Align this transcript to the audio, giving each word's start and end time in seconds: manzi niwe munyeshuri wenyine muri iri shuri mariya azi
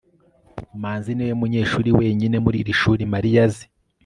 manzi 0.81 1.11
niwe 1.13 1.33
munyeshuri 1.39 1.89
wenyine 1.99 2.37
muri 2.43 2.57
iri 2.61 2.73
shuri 2.81 3.03
mariya 3.13 3.41
azi 3.47 3.65